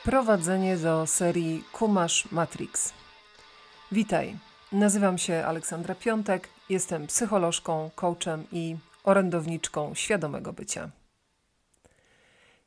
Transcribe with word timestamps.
Wprowadzenie 0.00 0.76
do 0.76 1.06
serii 1.06 1.64
Kumasz 1.72 2.32
Matrix. 2.32 2.92
Witaj, 3.92 4.36
nazywam 4.72 5.18
się 5.18 5.44
Aleksandra 5.46 5.94
Piątek, 5.94 6.48
jestem 6.68 7.06
psycholożką, 7.06 7.90
coachem 7.94 8.44
i 8.52 8.76
orędowniczką 9.04 9.94
świadomego 9.94 10.52
bycia. 10.52 10.90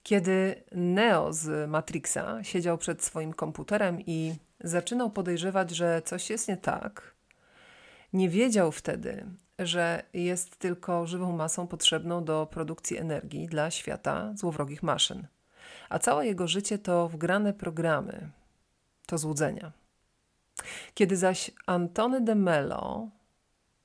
Kiedy 0.04 0.64
Neo 0.72 1.34
z 1.34 1.70
Matrixa 1.70 2.44
siedział 2.44 2.78
przed 2.78 3.04
swoim 3.04 3.34
komputerem 3.34 4.02
i 4.02 4.36
zaczynał 4.60 5.10
podejrzewać, 5.10 5.72
że 5.72 6.02
coś 6.06 6.30
jest 6.30 6.48
nie 6.48 6.58
tak, 6.58 7.16
nie 8.14 8.30
wiedział 8.30 8.72
wtedy, 8.72 9.26
że 9.60 10.04
jest 10.14 10.56
tylko 10.58 11.08
żywą 11.08 11.32
masą 11.32 11.68
potrzebną 11.68 12.24
do 12.24 12.48
produkcji 12.52 12.98
energii 12.98 13.48
dla 13.48 13.72
świata 13.72 14.32
złowrogich 14.36 14.84
maszyn 14.84 15.28
a 15.90 16.00
całe 16.00 16.26
jego 16.26 16.48
życie 16.48 16.78
to 16.78 17.10
wgrane 17.10 17.54
programy, 17.54 18.30
to 19.06 19.18
złudzenia. 19.18 19.72
Kiedy 20.94 21.18
zaś 21.18 21.52
Antony 21.66 22.22
de 22.22 22.36
Mello 22.36 23.10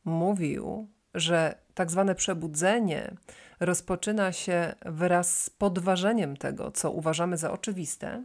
mówił, 0.04 0.88
że 1.14 1.54
tak 1.74 1.90
zwane 1.90 2.14
przebudzenie 2.14 3.16
rozpoczyna 3.60 4.32
się 4.32 4.74
wraz 4.84 5.42
z 5.42 5.50
podważeniem 5.50 6.36
tego, 6.36 6.70
co 6.70 6.90
uważamy 6.90 7.36
za 7.36 7.50
oczywiste, 7.50 8.24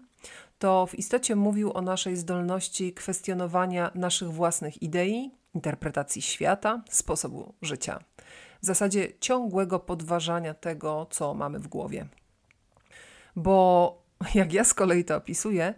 to 0.59 0.85
w 0.85 0.95
istocie 0.95 1.35
mówił 1.35 1.73
o 1.73 1.81
naszej 1.81 2.15
zdolności 2.15 2.93
kwestionowania 2.93 3.91
naszych 3.95 4.31
własnych 4.31 4.83
idei, 4.83 5.31
interpretacji 5.53 6.21
świata, 6.21 6.83
sposobu 6.89 7.53
życia. 7.61 7.99
W 8.61 8.65
zasadzie 8.65 9.07
ciągłego 9.19 9.79
podważania 9.79 10.53
tego, 10.53 11.07
co 11.09 11.33
mamy 11.33 11.59
w 11.59 11.67
głowie. 11.67 12.07
Bo 13.35 14.03
jak 14.35 14.53
ja 14.53 14.63
z 14.63 14.73
kolei 14.73 15.05
to 15.05 15.15
opisuję, 15.15 15.73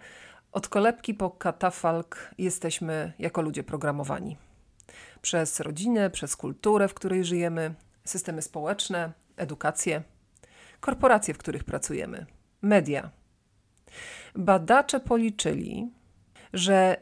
od 0.51 0.67
kolebki 0.67 1.13
po 1.13 1.29
katafalk 1.29 2.31
jesteśmy 2.37 3.13
jako 3.19 3.41
ludzie 3.41 3.63
programowani. 3.63 4.37
Przez 5.21 5.59
rodzinę, 5.59 6.09
przez 6.09 6.35
kulturę, 6.35 6.87
w 6.87 6.93
której 6.93 7.25
żyjemy, 7.25 7.73
systemy 8.05 8.41
społeczne, 8.41 9.11
edukację, 9.37 10.03
korporacje, 10.79 11.33
w 11.33 11.37
których 11.37 11.63
pracujemy, 11.63 12.25
media. 12.61 13.09
Badacze 14.35 14.99
policzyli, 14.99 15.91
że 16.53 16.97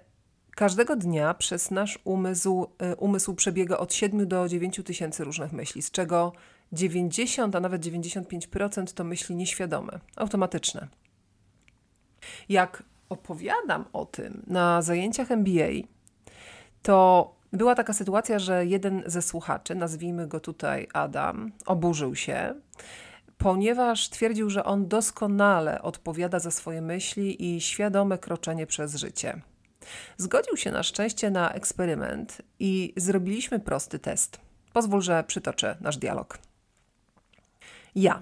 każdego 0.56 0.96
dnia 0.96 1.34
przez 1.34 1.72
nasz 1.72 2.00
umysł, 2.04 2.68
y, 2.92 2.96
umysł 2.96 3.34
przebiega 3.34 3.78
od 3.78 3.94
7 3.94 4.28
do 4.28 4.50
9 4.50 4.84
tysięcy 4.86 5.24
różnych 5.24 5.54
myśli, 5.54 5.82
z 5.82 5.92
czego 5.92 6.34
90, 6.74 7.56
a 7.56 7.60
nawet 7.60 7.82
95% 7.82 8.94
to 8.94 9.04
myśli 9.04 9.36
nieświadome, 9.36 10.00
automatyczne. 10.16 10.88
Jak 12.50 12.84
opowiadam 13.10 13.86
o 13.94 14.06
tym 14.06 14.44
na 14.48 14.82
zajęciach 14.82 15.32
MBA, 15.32 15.70
to 16.82 17.36
była 17.54 17.76
taka 17.76 17.94
sytuacja, 17.94 18.40
że 18.40 18.66
jeden 18.66 19.04
ze 19.06 19.22
słuchaczy, 19.22 19.76
nazwijmy 19.76 20.28
go 20.28 20.40
tutaj 20.40 20.88
Adam, 20.94 21.52
oburzył 21.66 22.16
się, 22.16 22.54
ponieważ 23.38 24.10
twierdził, 24.10 24.50
że 24.50 24.64
on 24.64 24.88
doskonale 24.88 25.82
odpowiada 25.82 26.40
za 26.40 26.52
swoje 26.52 26.82
myśli 26.82 27.56
i 27.56 27.62
świadome 27.62 28.18
kroczenie 28.18 28.68
przez 28.68 28.96
życie. 28.96 29.42
Zgodził 30.18 30.58
się 30.58 30.72
na 30.72 30.84
szczęście 30.84 31.32
na 31.32 31.52
eksperyment 31.52 32.42
i 32.60 32.94
zrobiliśmy 32.98 33.60
prosty 33.60 34.00
test. 34.00 34.40
Pozwól, 34.74 35.02
że 35.02 35.24
przytoczę 35.24 35.78
nasz 35.82 35.98
dialog. 35.98 36.38
Ja. 37.96 38.22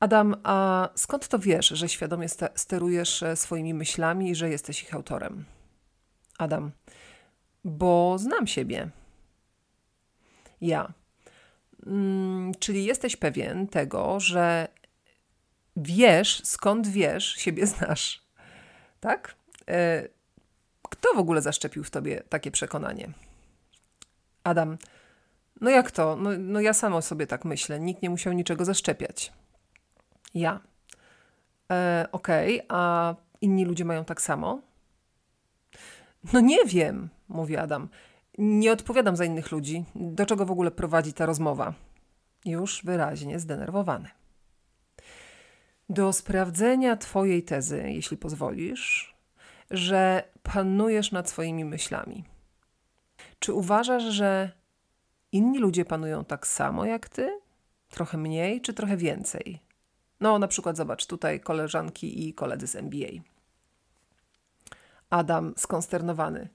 Adam, 0.00 0.36
a 0.42 0.88
skąd 0.94 1.28
to 1.28 1.38
wiesz, 1.38 1.68
że 1.68 1.88
świadomie 1.88 2.26
sterujesz 2.54 3.22
e, 3.22 3.36
swoimi 3.36 3.74
myślami 3.74 4.30
i 4.30 4.34
że 4.34 4.50
jesteś 4.50 4.82
ich 4.82 4.94
autorem? 4.94 5.44
Adam. 6.38 6.70
Bo 7.64 8.16
znam 8.18 8.46
siebie. 8.46 8.90
Ja. 10.60 10.92
Mm, 11.86 12.52
czyli 12.58 12.84
jesteś 12.84 13.16
pewien 13.16 13.68
tego, 13.68 14.20
że 14.20 14.68
wiesz, 15.76 16.40
skąd 16.44 16.88
wiesz, 16.88 17.34
siebie 17.34 17.66
znasz. 17.76 18.24
Tak? 19.00 19.34
E, 19.68 20.08
kto 20.82 21.14
w 21.14 21.18
ogóle 21.18 21.42
zaszczepił 21.42 21.84
w 21.84 21.90
tobie 21.90 22.22
takie 22.28 22.50
przekonanie? 22.50 23.08
Adam. 24.44 24.78
No 25.64 25.70
jak 25.70 25.90
to? 25.90 26.16
No, 26.16 26.30
no 26.38 26.60
ja 26.60 26.72
samo 26.72 27.02
sobie 27.02 27.26
tak 27.26 27.44
myślę. 27.44 27.80
Nikt 27.80 28.02
nie 28.02 28.10
musiał 28.10 28.32
niczego 28.32 28.64
zaszczepiać. 28.64 29.32
Ja. 30.34 30.60
E, 31.72 32.08
Okej, 32.12 32.54
okay, 32.54 32.78
a 32.78 33.14
inni 33.40 33.64
ludzie 33.64 33.84
mają 33.84 34.04
tak 34.04 34.20
samo? 34.20 34.60
No 36.32 36.40
nie 36.40 36.64
wiem, 36.64 37.08
mówi 37.28 37.56
Adam. 37.56 37.88
Nie 38.38 38.72
odpowiadam 38.72 39.16
za 39.16 39.24
innych 39.24 39.52
ludzi. 39.52 39.84
Do 39.94 40.26
czego 40.26 40.46
w 40.46 40.50
ogóle 40.50 40.70
prowadzi 40.70 41.12
ta 41.12 41.26
rozmowa? 41.26 41.74
Już 42.44 42.82
wyraźnie 42.84 43.38
zdenerwowany. 43.40 44.08
Do 45.88 46.12
sprawdzenia 46.12 46.96
Twojej 46.96 47.42
tezy, 47.42 47.84
jeśli 47.90 48.16
pozwolisz, 48.16 49.14
że 49.70 50.22
panujesz 50.42 51.12
nad 51.12 51.30
swoimi 51.30 51.64
myślami. 51.64 52.24
Czy 53.38 53.52
uważasz, 53.52 54.02
że 54.02 54.63
inni 55.34 55.58
ludzie 55.58 55.84
panują 55.84 56.24
tak 56.24 56.46
samo 56.46 56.84
jak 56.84 57.08
ty? 57.08 57.40
Trochę 57.88 58.18
mniej 58.18 58.60
czy 58.60 58.74
trochę 58.74 58.96
więcej? 58.96 59.60
No, 60.20 60.38
na 60.38 60.48
przykład 60.48 60.76
zobacz, 60.76 61.06
tutaj 61.06 61.40
koleżanki 61.40 62.28
i 62.28 62.34
koledzy 62.34 62.66
z 62.66 62.76
MBA. 62.76 63.22
Adam 65.10 65.54
skonsternowany. 65.56 66.48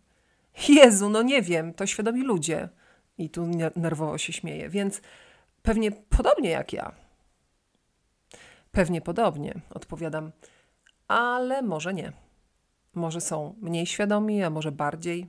Jezu, 0.69 1.09
no 1.09 1.21
nie 1.21 1.41
wiem, 1.41 1.73
to 1.73 1.87
świadomi 1.87 2.23
ludzie. 2.23 2.69
I 3.17 3.29
tu 3.29 3.47
nerwowo 3.75 4.17
się 4.17 4.33
śmieje, 4.33 4.69
więc 4.69 5.01
pewnie 5.61 5.91
podobnie 5.91 6.49
jak 6.49 6.73
ja. 6.73 6.91
Pewnie 8.71 9.01
podobnie, 9.01 9.61
odpowiadam, 9.69 10.31
ale 11.07 11.61
może 11.61 11.93
nie. 11.93 12.13
Może 12.93 13.21
są 13.21 13.55
mniej 13.61 13.85
świadomi, 13.85 14.43
a 14.43 14.49
może 14.49 14.71
bardziej, 14.71 15.27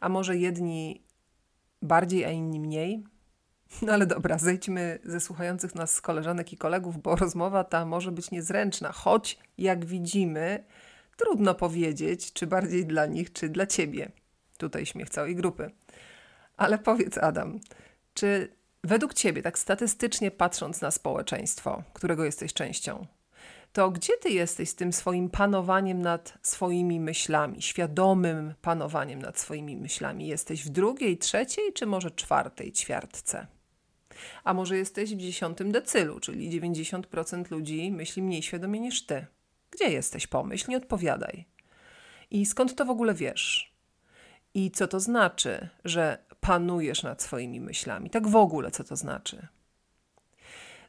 a 0.00 0.08
może 0.08 0.36
jedni 0.36 1.07
bardziej, 1.82 2.24
a 2.24 2.30
inni 2.30 2.60
mniej. 2.60 3.04
No 3.82 3.92
ale 3.92 4.06
dobra, 4.06 4.38
zejdźmy 4.38 4.98
ze 5.04 5.20
słuchających 5.20 5.74
nas 5.74 6.00
koleżanek 6.00 6.52
i 6.52 6.56
kolegów, 6.56 7.02
bo 7.02 7.16
rozmowa 7.16 7.64
ta 7.64 7.84
może 7.84 8.12
być 8.12 8.30
niezręczna, 8.30 8.92
choć 8.92 9.38
jak 9.58 9.84
widzimy, 9.84 10.64
trudno 11.16 11.54
powiedzieć, 11.54 12.32
czy 12.32 12.46
bardziej 12.46 12.86
dla 12.86 13.06
nich, 13.06 13.32
czy 13.32 13.48
dla 13.48 13.66
ciebie. 13.66 14.12
Tutaj 14.58 14.86
śmiech 14.86 15.10
całej 15.10 15.36
grupy. 15.36 15.70
Ale 16.56 16.78
powiedz, 16.78 17.18
Adam, 17.18 17.60
czy 18.14 18.56
według 18.84 19.14
ciebie, 19.14 19.42
tak 19.42 19.58
statystycznie 19.58 20.30
patrząc 20.30 20.80
na 20.80 20.90
społeczeństwo, 20.90 21.82
którego 21.92 22.24
jesteś 22.24 22.52
częścią, 22.52 23.06
to 23.72 23.90
gdzie 23.90 24.12
ty 24.16 24.30
jesteś 24.30 24.68
z 24.68 24.74
tym 24.74 24.92
swoim 24.92 25.30
panowaniem 25.30 26.02
nad 26.02 26.38
swoimi 26.42 27.00
myślami, 27.00 27.62
świadomym 27.62 28.54
panowaniem 28.62 29.22
nad 29.22 29.38
swoimi 29.38 29.76
myślami? 29.76 30.26
Jesteś 30.26 30.64
w 30.64 30.68
drugiej, 30.68 31.18
trzeciej, 31.18 31.72
czy 31.72 31.86
może 31.86 32.10
czwartej 32.10 32.72
ćwiartce? 32.72 33.46
A 34.44 34.54
może 34.54 34.76
jesteś 34.76 35.14
w 35.14 35.18
dziesiątym 35.18 35.72
decylu, 35.72 36.20
czyli 36.20 36.60
90% 36.60 37.50
ludzi 37.50 37.92
myśli 37.92 38.22
mniej 38.22 38.42
świadomie 38.42 38.80
niż 38.80 39.06
ty. 39.06 39.26
Gdzie 39.70 39.90
jesteś? 39.90 40.26
Pomyśl, 40.26 40.70
nie 40.70 40.76
odpowiadaj. 40.76 41.44
I 42.30 42.46
skąd 42.46 42.74
to 42.74 42.84
w 42.84 42.90
ogóle 42.90 43.14
wiesz? 43.14 43.74
I 44.54 44.70
co 44.70 44.88
to 44.88 45.00
znaczy, 45.00 45.68
że 45.84 46.18
panujesz 46.40 47.02
nad 47.02 47.22
swoimi 47.22 47.60
myślami? 47.60 48.10
Tak 48.10 48.28
w 48.28 48.36
ogóle, 48.36 48.70
co 48.70 48.84
to 48.84 48.96
znaczy? 48.96 49.46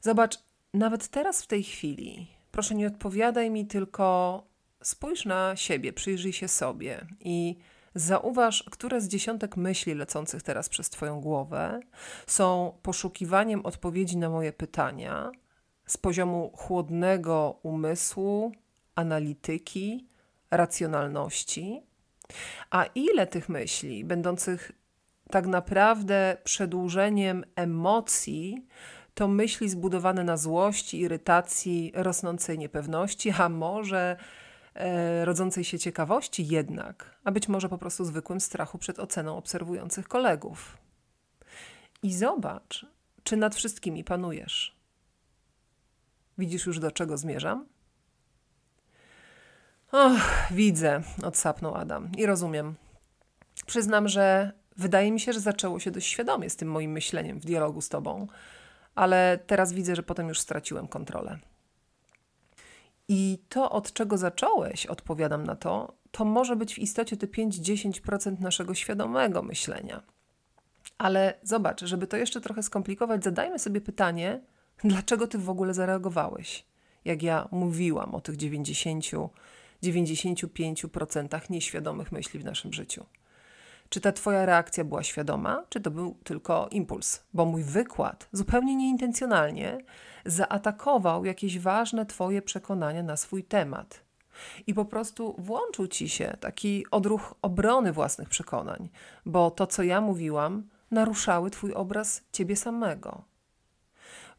Zobacz, 0.02 0.40
nawet 0.74 1.08
teraz 1.08 1.42
w 1.42 1.48
tej 1.48 1.64
chwili, 1.64 2.28
proszę 2.52 2.76
nie 2.76 2.88
odpowiadaj 2.88 3.50
mi, 3.50 3.68
tylko 3.68 4.44
spójrz 4.84 5.26
na 5.26 5.56
siebie, 5.56 5.94
przyjrzyj 5.94 6.34
się 6.34 6.48
sobie 6.48 7.08
i 7.20 7.58
Zauważ, 7.96 8.64
które 8.72 9.02
z 9.02 9.08
dziesiątek 9.08 9.58
myśli 9.58 9.96
lecących 9.96 10.44
teraz 10.44 10.70
przez 10.70 10.90
Twoją 10.90 11.22
głowę 11.22 11.80
są 12.28 12.74
poszukiwaniem 12.82 13.66
odpowiedzi 13.66 14.18
na 14.18 14.30
moje 14.30 14.54
pytania 14.54 15.32
z 15.86 15.98
poziomu 15.98 16.52
chłodnego 16.56 17.60
umysłu, 17.64 18.52
analityki, 18.96 20.08
racjonalności, 20.52 21.82
a 22.70 22.86
ile 22.96 23.28
tych 23.28 23.50
myśli, 23.50 24.06
będących 24.06 24.72
tak 25.32 25.48
naprawdę 25.48 26.38
przedłużeniem 26.44 27.46
emocji, 27.56 28.68
to 29.20 29.28
myśli 29.28 29.70
zbudowane 29.70 30.24
na 30.24 30.38
złości, 30.38 31.00
irytacji, 31.00 31.92
rosnącej 31.96 32.60
niepewności, 32.60 33.32
a 33.32 33.50
może 33.50 34.18
e, 34.74 35.26
rodzącej 35.26 35.64
się 35.64 35.80
ciekawości 35.80 36.48
jednak, 36.48 37.20
a 37.24 37.32
być 37.32 37.48
może 37.48 37.70
po 37.70 37.78
prostu 37.78 38.06
zwykłym 38.06 38.42
strachu 38.42 38.78
przed 38.78 39.00
oceną 39.00 39.38
obserwujących 39.38 40.08
kolegów. 40.08 40.78
I 42.04 42.14
zobacz, 42.14 42.86
czy 43.24 43.38
nad 43.38 43.56
wszystkimi 43.56 44.04
panujesz. 44.04 44.76
Widzisz 46.38 46.66
już, 46.66 46.80
do 46.80 46.92
czego 46.92 47.18
zmierzam? 47.18 47.66
Och, 49.92 50.48
widzę, 50.52 51.02
odsapnął 51.24 51.76
Adam 51.76 52.12
i 52.18 52.26
rozumiem. 52.26 52.76
Przyznam, 53.66 54.08
że 54.08 54.52
wydaje 54.78 55.12
mi 55.12 55.20
się, 55.20 55.34
że 55.34 55.40
zaczęło 55.40 55.80
się 55.80 55.92
dość 55.92 56.08
świadomie 56.08 56.50
z 56.50 56.56
tym 56.56 56.72
moim 56.72 56.92
myśleniem 56.92 57.40
w 57.40 57.46
dialogu 57.46 57.82
z 57.82 57.90
tobą, 57.90 58.28
ale 59.00 59.40
teraz 59.48 59.74
widzę, 59.74 59.96
że 59.96 60.04
potem 60.04 60.28
już 60.28 60.40
straciłem 60.40 60.88
kontrolę. 60.88 61.40
I 63.08 63.40
to, 63.50 63.72
od 63.72 63.94
czego 63.94 64.18
zacząłeś, 64.18 64.86
odpowiadam 64.86 65.44
na 65.44 65.56
to, 65.56 65.94
to 66.12 66.26
może 66.26 66.56
być 66.56 66.76
w 66.76 66.80
istocie 66.80 67.18
te 67.18 67.28
5-10% 67.28 68.40
naszego 68.40 68.74
świadomego 68.74 69.44
myślenia. 69.44 70.04
Ale 70.98 71.34
zobacz, 71.44 71.84
żeby 71.84 72.08
to 72.08 72.18
jeszcze 72.18 72.42
trochę 72.42 72.64
skomplikować, 72.64 73.24
zadajmy 73.24 73.60
sobie 73.60 73.82
pytanie, 73.82 74.42
dlaczego 74.84 75.28
ty 75.28 75.38
w 75.38 75.50
ogóle 75.50 75.74
zareagowałeś? 75.74 76.66
Jak 77.06 77.24
ja 77.24 77.48
mówiłam 77.52 78.16
o 78.16 78.22
tych 78.22 78.36
90, 78.36 79.06
95% 79.84 81.50
nieświadomych 81.50 82.12
myśli 82.12 82.40
w 82.40 82.46
naszym 82.46 82.74
życiu. 82.74 83.06
Czy 83.90 84.02
ta 84.02 84.12
Twoja 84.12 84.46
reakcja 84.46 84.84
była 84.84 85.04
świadoma, 85.04 85.64
czy 85.70 85.82
to 85.82 85.92
był 85.92 86.18
tylko 86.24 86.68
impuls? 86.72 87.24
Bo 87.34 87.46
mój 87.46 87.64
wykład 87.64 88.30
zupełnie 88.32 88.76
nieintencjonalnie 88.76 89.78
zaatakował 90.26 91.26
jakieś 91.26 91.60
ważne 91.60 92.06
Twoje 92.06 92.42
przekonania 92.42 93.04
na 93.04 93.18
swój 93.18 93.44
temat. 93.44 94.02
I 94.68 94.74
po 94.74 94.86
prostu 94.86 95.36
włączył 95.38 95.88
ci 95.88 96.10
się 96.10 96.38
taki 96.40 96.86
odruch 96.92 97.36
obrony 97.42 97.94
własnych 97.94 98.30
przekonań, 98.30 98.90
bo 99.26 99.52
to, 99.52 99.68
co 99.68 99.84
ja 99.84 100.02
mówiłam, 100.02 100.70
naruszały 100.92 101.50
Twój 101.50 101.74
obraz 101.74 102.22
Ciebie 102.32 102.56
samego. 102.56 103.24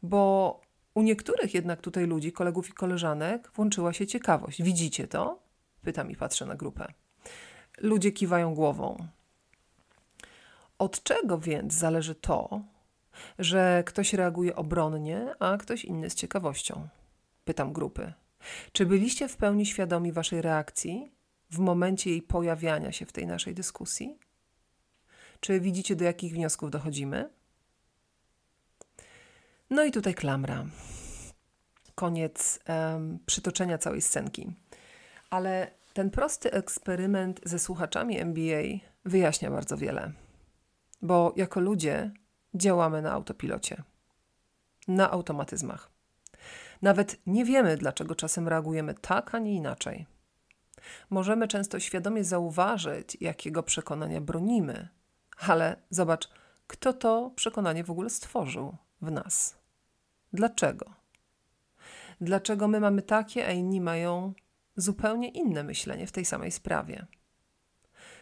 Bo 0.03 0.61
u 0.93 1.01
niektórych 1.01 1.53
jednak 1.53 1.81
tutaj 1.81 2.05
ludzi, 2.05 2.31
kolegów 2.31 2.69
i 2.69 2.73
koleżanek, 2.73 3.51
włączyła 3.55 3.93
się 3.93 4.07
ciekawość. 4.07 4.63
Widzicie 4.63 5.07
to? 5.07 5.39
Pytam 5.81 6.11
i 6.11 6.15
patrzę 6.15 6.45
na 6.45 6.55
grupę. 6.55 6.93
Ludzie 7.77 8.11
kiwają 8.11 8.55
głową. 8.55 9.07
Od 10.81 11.03
czego 11.03 11.37
więc 11.37 11.73
zależy 11.73 12.15
to, 12.15 12.61
że 13.39 13.83
ktoś 13.85 14.13
reaguje 14.13 14.55
obronnie, 14.55 15.35
a 15.39 15.57
ktoś 15.57 15.85
inny 15.85 16.09
z 16.09 16.15
ciekawością? 16.15 16.87
Pytam 17.45 17.73
grupy. 17.73 18.13
Czy 18.71 18.85
byliście 18.85 19.27
w 19.27 19.37
pełni 19.37 19.65
świadomi 19.65 20.11
waszej 20.11 20.41
reakcji 20.41 21.11
w 21.51 21.59
momencie 21.59 22.09
jej 22.09 22.21
pojawiania 22.21 22.91
się 22.91 23.05
w 23.05 23.11
tej 23.11 23.27
naszej 23.27 23.53
dyskusji? 23.53 24.17
Czy 25.39 25.59
widzicie, 25.59 25.95
do 25.95 26.05
jakich 26.05 26.33
wniosków 26.33 26.71
dochodzimy? 26.71 27.29
No 29.69 29.83
i 29.83 29.91
tutaj 29.91 30.13
klamra. 30.13 30.65
Koniec 31.95 32.59
um, 32.67 33.19
przytoczenia 33.25 33.77
całej 33.77 34.01
scenki. 34.01 34.51
Ale 35.29 35.71
ten 35.93 36.09
prosty 36.09 36.51
eksperyment 36.51 37.41
ze 37.43 37.59
słuchaczami 37.59 38.19
MBA 38.19 38.79
wyjaśnia 39.05 39.51
bardzo 39.51 39.77
wiele 39.77 40.11
bo 41.01 41.33
jako 41.35 41.59
ludzie 41.59 42.11
działamy 42.53 43.01
na 43.01 43.11
autopilocie, 43.11 43.83
na 44.87 45.11
automatyzmach. 45.11 45.91
Nawet 46.81 47.19
nie 47.25 47.45
wiemy, 47.45 47.77
dlaczego 47.77 48.15
czasem 48.15 48.47
reagujemy 48.47 48.93
tak, 48.93 49.35
a 49.35 49.39
nie 49.39 49.55
inaczej. 49.55 50.05
Możemy 51.09 51.47
często 51.47 51.79
świadomie 51.79 52.23
zauważyć, 52.23 53.17
jakiego 53.21 53.63
przekonania 53.63 54.21
bronimy, 54.21 54.87
ale 55.37 55.75
zobacz, 55.89 56.29
kto 56.67 56.93
to 56.93 57.31
przekonanie 57.35 57.83
w 57.83 57.91
ogóle 57.91 58.09
stworzył 58.09 58.77
w 59.01 59.11
nas. 59.11 59.57
Dlaczego? 60.33 60.85
Dlaczego 62.21 62.67
my 62.67 62.79
mamy 62.79 63.01
takie, 63.01 63.47
a 63.47 63.51
inni 63.51 63.81
mają 63.81 64.33
zupełnie 64.75 65.29
inne 65.29 65.63
myślenie 65.63 66.07
w 66.07 66.11
tej 66.11 66.25
samej 66.25 66.51
sprawie? 66.51 67.05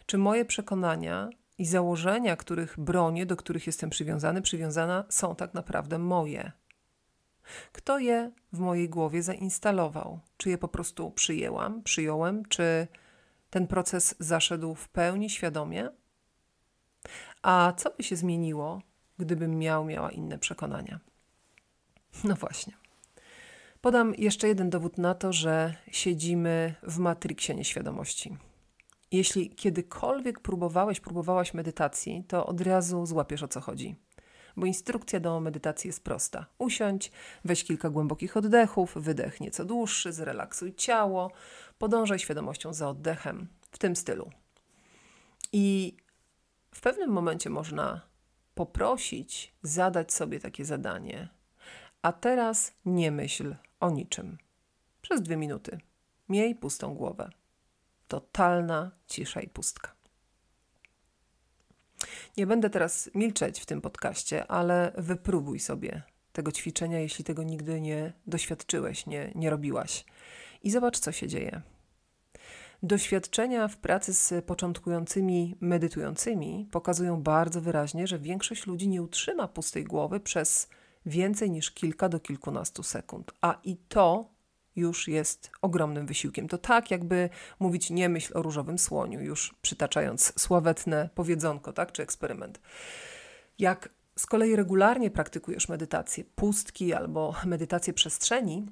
Czy 0.05 0.17
moje 0.17 0.45
przekonania 0.45 1.29
i 1.59 1.65
założenia, 1.65 2.35
których 2.35 2.79
bronię, 2.79 3.25
do 3.25 3.35
których 3.35 3.67
jestem 3.67 3.89
przywiązany, 3.89 4.41
przywiązana, 4.41 5.05
są 5.09 5.35
tak 5.35 5.53
naprawdę 5.53 5.99
moje. 5.99 6.51
Kto 7.71 7.99
je 7.99 8.31
w 8.53 8.59
mojej 8.59 8.89
głowie 8.89 9.23
zainstalował? 9.23 10.19
Czy 10.37 10.49
je 10.49 10.57
po 10.57 10.67
prostu 10.67 11.11
przyjęłam, 11.11 11.83
przyjąłem, 11.83 12.45
czy 12.45 12.87
ten 13.49 13.67
proces 13.67 14.15
zaszedł 14.19 14.75
w 14.75 14.89
pełni 14.89 15.29
świadomie? 15.29 15.89
A 17.41 17.73
co 17.77 17.89
by 17.97 18.03
się 18.03 18.15
zmieniło, 18.15 18.81
gdybym 19.17 19.59
miał, 19.59 19.85
miała 19.85 20.11
inne 20.11 20.37
przekonania? 20.37 20.99
No 22.23 22.35
właśnie. 22.35 22.73
Podam 23.81 24.15
jeszcze 24.15 24.47
jeden 24.47 24.69
dowód 24.69 24.97
na 24.97 25.15
to, 25.15 25.33
że 25.33 25.75
siedzimy 25.91 26.75
w 26.83 26.97
matriksie 26.97 27.55
nieświadomości. 27.55 28.37
Jeśli 29.11 29.49
kiedykolwiek 29.49 30.39
próbowałeś, 30.39 30.99
próbowałaś 30.99 31.53
medytacji, 31.53 32.23
to 32.27 32.45
od 32.45 32.61
razu 32.61 33.05
złapiesz 33.05 33.43
o 33.43 33.47
co 33.47 33.61
chodzi. 33.61 33.95
Bo 34.57 34.65
instrukcja 34.65 35.19
do 35.19 35.39
medytacji 35.39 35.87
jest 35.87 36.03
prosta. 36.03 36.45
Usiądź, 36.57 37.11
weź 37.45 37.63
kilka 37.63 37.89
głębokich 37.89 38.37
oddechów, 38.37 38.93
wydech 38.95 39.41
nieco 39.41 39.65
dłuższy, 39.65 40.13
zrelaksuj 40.13 40.75
ciało, 40.75 41.31
podążaj 41.77 42.19
świadomością 42.19 42.73
za 42.73 42.89
oddechem, 42.89 43.47
w 43.71 43.77
tym 43.77 43.95
stylu. 43.95 44.31
I 45.53 45.97
w 46.75 46.81
pewnym 46.81 47.09
momencie 47.09 47.49
można 47.49 48.01
poprosić, 48.55 49.53
zadać 49.61 50.13
sobie 50.13 50.39
takie 50.39 50.65
zadanie. 50.65 51.29
A 52.01 52.11
teraz 52.11 52.73
nie 52.85 53.11
myśl 53.11 53.55
o 53.79 53.89
niczym. 53.89 54.37
Przez 55.01 55.21
dwie 55.21 55.37
minuty. 55.37 55.79
Miej 56.29 56.55
pustą 56.55 56.95
głowę 56.95 57.29
totalna 58.09 58.91
cisza 59.07 59.41
i 59.41 59.47
pustka. 59.47 59.95
Nie 62.37 62.47
będę 62.47 62.69
teraz 62.69 63.09
milczeć 63.15 63.59
w 63.59 63.65
tym 63.65 63.81
podcaście, 63.81 64.47
ale 64.47 64.91
wypróbuj 64.97 65.59
sobie 65.59 66.01
tego 66.33 66.51
ćwiczenia, 66.51 66.99
jeśli 66.99 67.23
tego 67.23 67.43
nigdy 67.43 67.81
nie 67.81 68.13
doświadczyłeś, 68.27 69.05
nie, 69.05 69.31
nie 69.35 69.49
robiłaś. 69.49 70.05
I 70.63 70.71
zobacz, 70.71 70.99
co 70.99 71.11
się 71.11 71.27
dzieje. 71.27 71.61
Doświadczenia 72.83 73.67
w 73.67 73.77
pracy 73.77 74.13
z 74.13 74.45
początkującymi 74.45 75.55
medytującymi 75.61 76.67
pokazują 76.71 77.23
bardzo 77.23 77.61
wyraźnie, 77.61 78.07
że 78.07 78.19
większość 78.19 78.67
ludzi 78.67 78.87
nie 78.87 79.01
utrzyma 79.01 79.47
pustej 79.47 79.83
głowy 79.83 80.19
przez 80.19 80.69
więcej 81.05 81.51
niż 81.51 81.71
kilka 81.71 82.09
do 82.09 82.19
kilkunastu 82.19 82.83
sekund. 82.83 83.31
A 83.41 83.59
i 83.63 83.77
to 83.77 84.29
już 84.79 85.07
jest 85.07 85.51
ogromnym 85.61 86.05
wysiłkiem. 86.05 86.47
To 86.47 86.57
tak, 86.57 86.91
jakby 86.91 87.29
mówić 87.59 87.89
nie 87.89 88.09
myśl 88.09 88.37
o 88.37 88.41
różowym 88.41 88.79
słoniu, 88.79 89.21
już 89.21 89.55
przytaczając 89.61 90.41
sławetne 90.41 91.09
powiedzonko, 91.15 91.73
tak, 91.73 91.91
czy 91.91 92.03
eksperyment. 92.03 92.59
Jak 93.59 93.89
z 94.15 94.25
kolei 94.25 94.55
regularnie 94.55 95.11
praktykujesz 95.11 95.69
medytację 95.69 96.23
pustki 96.35 96.93
albo 96.93 97.35
medytację 97.45 97.93
przestrzeni, 97.93 98.65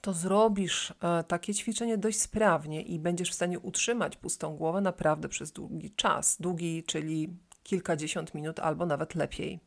to 0.00 0.12
zrobisz 0.12 0.94
e, 1.02 1.24
takie 1.24 1.54
ćwiczenie 1.54 1.98
dość 1.98 2.20
sprawnie 2.20 2.82
i 2.82 2.98
będziesz 2.98 3.30
w 3.30 3.34
stanie 3.34 3.60
utrzymać 3.60 4.16
pustą 4.16 4.56
głowę 4.56 4.80
naprawdę 4.80 5.28
przez 5.28 5.52
długi 5.52 5.90
czas. 5.90 6.36
Długi, 6.40 6.84
czyli 6.84 7.36
kilkadziesiąt 7.62 8.34
minut 8.34 8.60
albo 8.60 8.86
nawet 8.86 9.14
lepiej. 9.14 9.60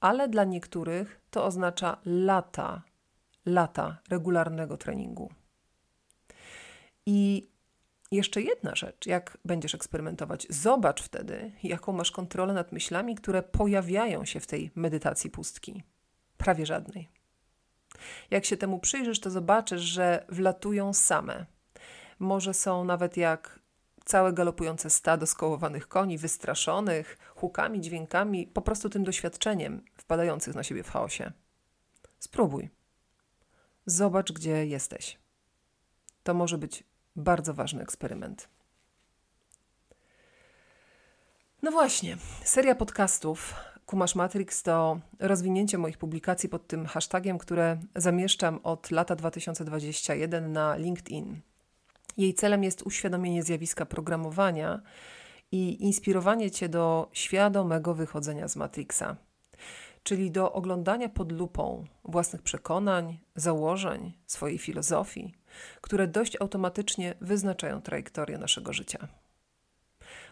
Ale 0.00 0.28
dla 0.28 0.44
niektórych 0.44 1.20
to 1.30 1.44
oznacza 1.44 1.96
lata 2.04 2.82
lata 3.46 3.98
regularnego 4.08 4.76
treningu. 4.76 5.32
I 7.06 7.48
jeszcze 8.10 8.42
jedna 8.42 8.74
rzecz, 8.74 9.06
jak 9.06 9.38
będziesz 9.44 9.74
eksperymentować, 9.74 10.46
zobacz 10.50 11.02
wtedy, 11.02 11.52
jaką 11.62 11.92
masz 11.92 12.10
kontrolę 12.10 12.54
nad 12.54 12.72
myślami, 12.72 13.14
które 13.14 13.42
pojawiają 13.42 14.24
się 14.24 14.40
w 14.40 14.46
tej 14.46 14.70
medytacji 14.74 15.30
pustki. 15.30 15.82
Prawie 16.36 16.66
żadnej. 16.66 17.08
Jak 18.30 18.44
się 18.44 18.56
temu 18.56 18.78
przyjrzysz, 18.78 19.20
to 19.20 19.30
zobaczysz, 19.30 19.82
że 19.82 20.26
wlatują 20.28 20.92
same. 20.92 21.46
Może 22.18 22.54
są 22.54 22.84
nawet 22.84 23.16
jak 23.16 23.60
całe 24.04 24.32
galopujące 24.32 24.90
stado 24.90 25.26
skołowanych 25.26 25.88
koni, 25.88 26.18
wystraszonych 26.18 27.18
hukami, 27.34 27.80
dźwiękami, 27.80 28.46
po 28.46 28.62
prostu 28.62 28.90
tym 28.90 29.04
doświadczeniem 29.04 29.84
wpadających 29.96 30.54
na 30.54 30.62
siebie 30.62 30.82
w 30.82 30.90
chaosie. 30.90 31.32
Spróbuj. 32.18 32.70
Zobacz, 33.86 34.32
gdzie 34.32 34.66
jesteś. 34.66 35.18
To 36.22 36.34
może 36.34 36.58
być 36.58 36.84
bardzo 37.16 37.54
ważny 37.54 37.82
eksperyment. 37.82 38.48
No 41.62 41.70
właśnie, 41.70 42.16
seria 42.44 42.74
podcastów 42.74 43.54
Kumasz 43.86 44.14
Matrix 44.14 44.62
to 44.62 45.00
rozwinięcie 45.18 45.78
moich 45.78 45.98
publikacji 45.98 46.48
pod 46.48 46.66
tym 46.66 46.86
hashtagiem, 46.86 47.38
które 47.38 47.78
zamieszczam 47.96 48.60
od 48.62 48.90
lata 48.90 49.16
2021 49.16 50.52
na 50.52 50.76
LinkedIn. 50.76 51.40
Jej 52.16 52.34
celem 52.34 52.64
jest 52.64 52.82
uświadomienie 52.82 53.42
zjawiska 53.42 53.86
programowania 53.86 54.80
i 55.52 55.84
inspirowanie 55.84 56.50
Cię 56.50 56.68
do 56.68 57.08
świadomego 57.12 57.94
wychodzenia 57.94 58.48
z 58.48 58.56
Matrixa 58.56 59.16
czyli 60.04 60.30
do 60.30 60.52
oglądania 60.52 61.08
pod 61.08 61.32
lupą 61.32 61.84
własnych 62.04 62.42
przekonań, 62.42 63.18
założeń, 63.36 64.12
swojej 64.26 64.58
filozofii, 64.58 65.34
które 65.80 66.08
dość 66.08 66.40
automatycznie 66.40 67.14
wyznaczają 67.20 67.82
trajektorię 67.82 68.38
naszego 68.38 68.72
życia. 68.72 69.08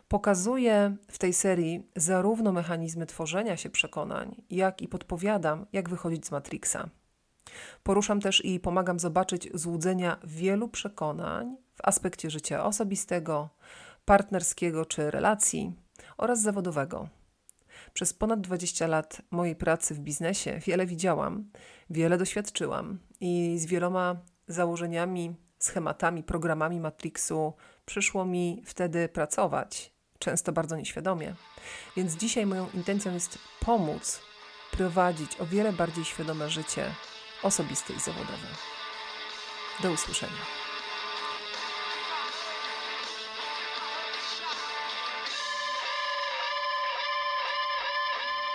Pokazuję 0.08 0.96
w 1.08 1.18
tej 1.18 1.32
serii 1.32 1.90
zarówno 1.96 2.52
mechanizmy 2.52 3.06
tworzenia 3.06 3.56
się 3.56 3.70
przekonań, 3.70 4.42
jak 4.50 4.82
i 4.82 4.88
podpowiadam, 4.88 5.66
jak 5.72 5.88
wychodzić 5.88 6.26
z 6.26 6.30
Matrixa. 6.30 6.88
Poruszam 7.82 8.20
też 8.20 8.44
i 8.44 8.60
pomagam 8.60 8.98
zobaczyć 8.98 9.48
złudzenia 9.54 10.16
wielu 10.24 10.68
przekonań 10.68 11.56
w 11.74 11.88
aspekcie 11.88 12.30
życia 12.30 12.64
osobistego, 12.64 13.48
partnerskiego 14.04 14.84
czy 14.84 15.10
relacji 15.10 15.72
oraz 16.16 16.42
zawodowego. 16.42 17.08
Przez 17.92 18.12
ponad 18.12 18.40
20 18.40 18.87
lat 18.87 19.22
mojej 19.30 19.56
pracy 19.56 19.94
w 19.94 19.99
biznesie 19.99 20.61
wiele 20.66 20.87
widziałam, 20.87 21.50
wiele 21.90 22.18
doświadczyłam 22.18 22.99
i 23.20 23.56
z 23.58 23.66
wieloma 23.66 24.16
założeniami, 24.49 25.34
schematami, 25.58 26.22
programami 26.22 26.80
Matrixu 26.80 27.52
przyszło 27.84 28.25
mi 28.25 28.62
wtedy 28.66 29.08
pracować, 29.08 29.92
często 30.18 30.52
bardzo 30.52 30.76
nieświadomie. 30.76 31.34
Więc 31.96 32.16
dzisiaj 32.16 32.46
moją 32.46 32.66
intencją 32.75 33.14
jest 33.14 33.38
pomóc 33.61 34.20
prowadzić 34.72 35.40
o 35.40 35.46
wiele 35.46 35.72
bardziej 35.72 36.04
świadome 36.04 36.50
życie 36.50 36.94
osobiste 37.42 37.92
i 37.92 38.00
zawodowe. 38.00 38.49
Do 39.82 39.92
usłyszenia. 39.92 40.71